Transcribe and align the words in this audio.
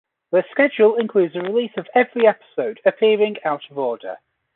Their 0.31 0.43
schedule 0.49 0.95
includes 0.95 1.35
a 1.35 1.41
release 1.41 1.73
of 1.77 1.87
every 1.93 2.25
episode, 2.25 2.79
appearing 2.85 3.37
out 3.45 3.69
of 3.69 3.77
order. 3.77 4.17